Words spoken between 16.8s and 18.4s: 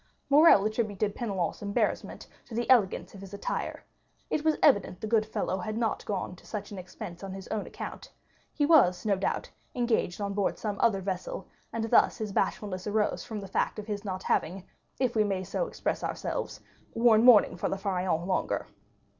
worn mourning for the Pharaon